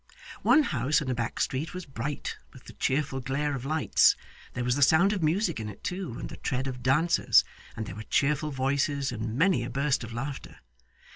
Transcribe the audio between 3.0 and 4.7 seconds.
glare of lights; there